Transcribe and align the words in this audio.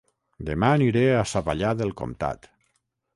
Dema 0.45 0.69
aniré 0.77 1.03
a 1.17 1.19
Savallà 1.33 1.73
del 1.83 1.93
Comtat 2.01 2.49